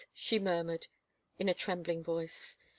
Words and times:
she 0.15 0.39
murmured 0.39 0.87
in 1.37 1.47
a 1.47 1.53
trembling 1.53 2.03
voice. 2.03 2.57